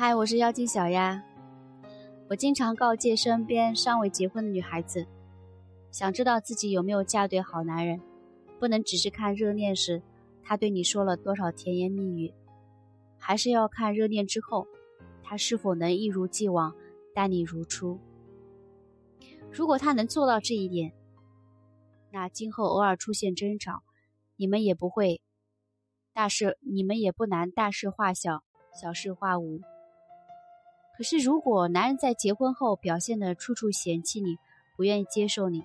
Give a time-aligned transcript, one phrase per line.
[0.00, 1.20] 嗨，我是妖精小丫。
[2.28, 5.04] 我经常告诫身边尚未结婚的女孩子，
[5.90, 8.00] 想知道自己有没有嫁对好男人，
[8.60, 10.00] 不能只是看热恋时
[10.40, 12.32] 他对你说了多少甜言蜜语，
[13.18, 14.68] 还是要看热恋之后，
[15.24, 16.72] 他是否能一如既往
[17.12, 17.98] 待你如初。
[19.50, 20.92] 如果他能做到这一点，
[22.12, 23.82] 那今后偶尔出现争吵，
[24.36, 25.20] 你们也不会
[26.12, 28.44] 大事，你们也不难大事化小，
[28.80, 29.60] 小事化无。
[30.98, 34.36] 可是，如果男人在结婚后表现的处处嫌弃你，
[34.76, 35.64] 不愿意接受你，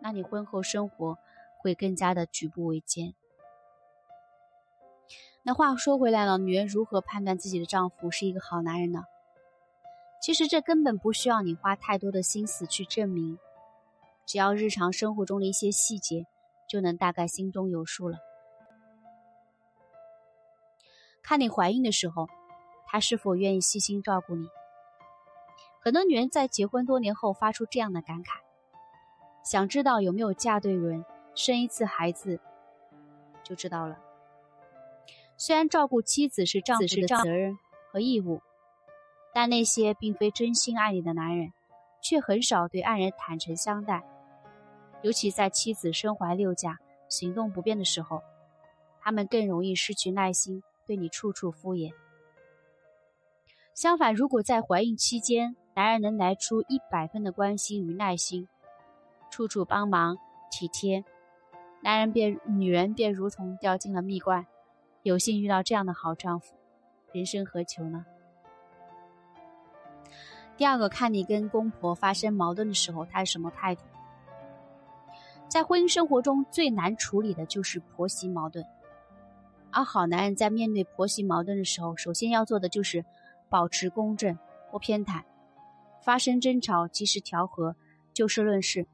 [0.00, 1.16] 那你婚后生活
[1.60, 3.14] 会更加的举步维艰。
[5.44, 9.04] 那话说回来了，女人如何判断自己的丈夫是一个好男人呢？
[10.20, 13.38] 其实这根本不需要你花太多的心思去证明，
[14.26, 16.26] 只要日常生活中的一些细节，
[16.66, 18.18] 就能大概心中有数了。
[21.22, 22.26] 看你怀孕的时候。
[22.90, 24.48] 他是否愿意细心照顾你？
[25.78, 28.40] 很多女人在结婚多年后发出这样的感慨：
[29.44, 31.04] 想知道有没有嫁对人，
[31.34, 32.40] 生一次孩子
[33.44, 33.98] 就知道了。
[35.36, 37.56] 虽然照顾妻子是丈夫的责任
[37.92, 38.40] 和义务，
[39.32, 41.52] 但那些并非真心爱你的男人，
[42.02, 44.02] 却很少对爱人坦诚相待。
[45.02, 48.22] 尤其在妻子身怀六甲、行动不便的时候，
[49.00, 51.92] 他们更容易失去耐心，对你处处敷衍。
[53.80, 58.48] 相反，如果在怀孕期间，男人能拿出一百分的关心与耐心，
[59.30, 60.18] 处处帮忙
[60.50, 61.04] 体贴，
[61.80, 64.44] 男人便女人便如同掉进了蜜罐。
[65.04, 66.56] 有幸遇到这样的好丈夫，
[67.12, 68.04] 人生何求呢？
[70.56, 73.82] 第二个，看你跟公婆发生矛盾的时候，他是什么态度？
[75.46, 78.66] 在婚姻生活中最难处理的就是婆媳矛盾，
[79.70, 83.04] 而好男人在面对婆媳矛盾的时候，首先要做的就是。
[83.48, 84.38] 保持公正，
[84.70, 85.22] 不偏袒，
[86.02, 87.76] 发生争吵及时调和，
[88.12, 88.86] 就事论事。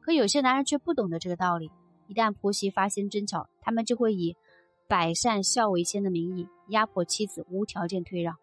[0.00, 1.70] 可有些男人却不懂得这个道理，
[2.06, 4.36] 一旦婆媳发生争吵，他们就会以
[4.88, 8.36] 百善孝为先的名义压迫妻子，无条件退让。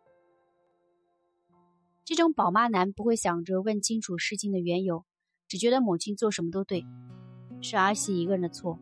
[2.03, 5.05] 这种宝妈男不会想着问清楚事情的缘由，
[5.47, 6.85] 只觉得母亲做什么都对，
[7.61, 8.77] 是儿媳一个人的错。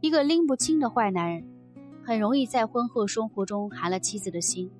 [0.00, 1.55] 一个拎不清的坏男人。
[2.06, 4.70] 很容易在婚后生活中寒了妻子的心，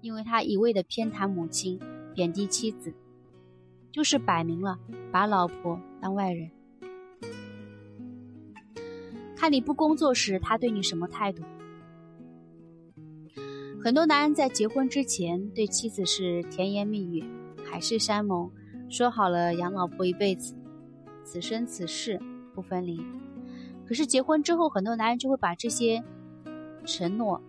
[0.00, 1.78] 因为他一味的偏袒母亲，
[2.12, 2.92] 贬低妻子，
[3.92, 4.76] 就是摆明了
[5.12, 6.50] 把老婆当外人。
[9.36, 11.44] 看你不工作时，他对你什么态度？
[13.84, 17.22] 很多男人在结婚之前对妻子是甜言蜜语、
[17.64, 18.50] 海誓山盟，
[18.88, 20.56] 说好了养老婆一辈子，
[21.22, 22.20] 此生此世
[22.52, 23.00] 不分离。
[23.86, 26.02] 可是结婚之后，很多男人就会把这些。
[26.84, 27.40] 承诺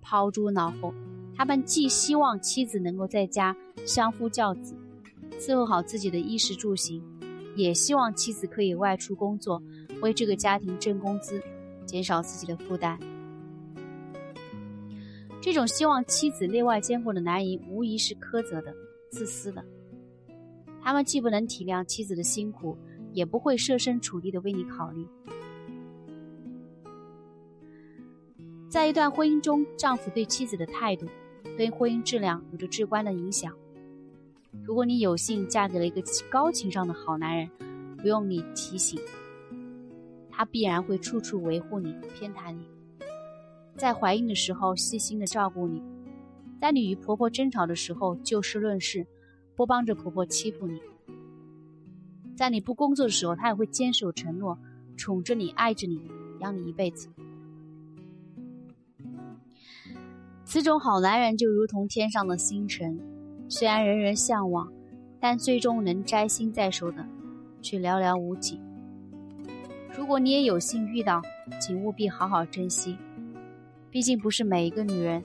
[0.00, 0.92] 抛诸脑后，
[1.36, 4.74] 他们既希望妻子能够在家相夫教子，
[5.38, 7.02] 伺候好自己的衣食住行，
[7.56, 9.62] 也希望妻子可以外出工作，
[10.00, 11.42] 为这个家庭挣工资，
[11.84, 12.98] 减少自己的负担。
[15.40, 18.74] 这种希望妻子内外兼顾的男人，无疑是苛责的、
[19.10, 19.64] 自私的。
[20.82, 22.76] 他们既不能体谅妻子的辛苦，
[23.12, 25.06] 也不会设身处地的为你考虑。
[28.68, 31.06] 在一段婚姻中，丈夫对妻子的态度，
[31.56, 33.50] 对婚姻质量有着至关的影响。
[34.62, 37.48] 如果你有幸嫁给了一个高情商的好男人，
[37.96, 39.00] 不用你提醒，
[40.30, 42.66] 他必然会处处维护你、偏袒你。
[43.74, 45.82] 在怀孕的时候细心的照顾你，
[46.60, 49.06] 在你与婆婆争吵的时候就事论事，
[49.56, 50.78] 不帮着婆婆欺负你。
[52.36, 54.58] 在你不工作的时候，他也会坚守承诺，
[54.98, 56.02] 宠着你、爱着你、
[56.40, 57.08] 养你一辈子。
[60.50, 62.98] 此种好男人就如同天上的星辰，
[63.50, 64.66] 虽然人人向往，
[65.20, 67.06] 但最终能摘星在手的
[67.60, 68.58] 却寥寥无几。
[69.94, 71.20] 如果你也有幸遇到，
[71.60, 72.96] 请务必好好珍惜，
[73.90, 75.22] 毕竟不是每一个女人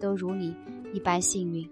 [0.00, 0.56] 都如你
[0.94, 1.68] 一般幸运。